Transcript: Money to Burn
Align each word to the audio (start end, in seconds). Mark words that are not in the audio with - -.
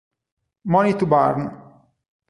Money 0.63 0.93
to 0.97 1.05
Burn 1.05 1.43